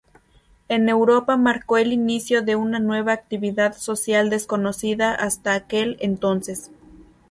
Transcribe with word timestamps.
En 0.67 0.89
Europa 0.89 1.37
marcó 1.37 1.77
el 1.77 1.93
inicio 1.93 2.41
de 2.41 2.55
una 2.55 2.79
nueva 2.79 3.13
actividad 3.13 3.77
social 3.77 4.31
desconocida 4.31 5.13
hasta 5.13 5.53
aquel 5.53 5.95
entonces. 5.99 6.71